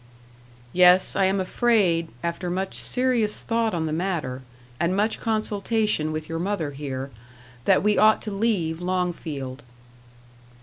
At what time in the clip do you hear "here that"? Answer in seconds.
6.71-7.83